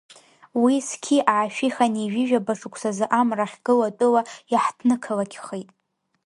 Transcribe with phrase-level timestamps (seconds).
[0.61, 5.69] Уи зқьи аашәи ханеижәижәба шықәсазы Амра Ахьгыло Атәыла иаҳҭнықалақьхеит.